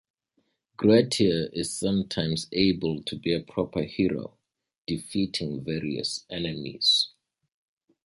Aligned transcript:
Grettir 0.77 1.51
is 1.53 1.77
sometimes 1.77 2.47
able 2.53 3.03
to 3.03 3.15
be 3.15 3.31
a 3.35 3.39
proper 3.39 3.83
hero, 3.83 4.35
defeating 4.87 5.63
various 5.63 6.25
enemies. 6.27 7.09